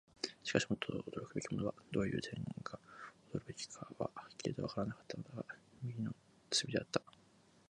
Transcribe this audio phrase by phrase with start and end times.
[0.43, 2.79] しかし、もっと驚くべきものは、どういう点が
[3.35, 5.45] 驚くべきかははっきりとはわからなかったのだが、
[5.83, 6.15] 右手の
[6.51, 6.99] 隅であった。